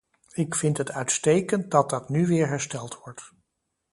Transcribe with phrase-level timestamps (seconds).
[0.33, 3.31] Ik vind het uitstekend dat dat nu weer hersteld wordt.